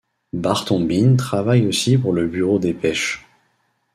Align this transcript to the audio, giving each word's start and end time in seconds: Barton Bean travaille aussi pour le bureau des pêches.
Barton 0.33 0.83
Bean 0.87 1.15
travaille 1.15 1.67
aussi 1.67 1.95
pour 1.95 2.11
le 2.11 2.27
bureau 2.27 2.57
des 2.57 2.73
pêches. 2.73 3.23